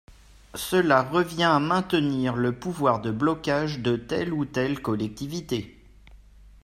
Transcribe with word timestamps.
Cela 0.55 1.03
revient 1.03 1.43
à 1.43 1.59
maintenir 1.59 2.35
le 2.35 2.57
pouvoir 2.57 3.01
de 3.01 3.11
blocage 3.11 3.81
de 3.81 3.97
telle 3.97 4.33
ou 4.33 4.45
telle 4.45 4.81
collectivité. 4.81 5.77